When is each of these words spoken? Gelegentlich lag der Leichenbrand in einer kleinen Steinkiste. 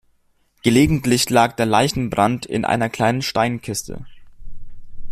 Gelegentlich 0.63 1.29
lag 1.29 1.53
der 1.57 1.67
Leichenbrand 1.67 2.47
in 2.47 2.65
einer 2.65 2.89
kleinen 2.89 3.21
Steinkiste. 3.21 4.03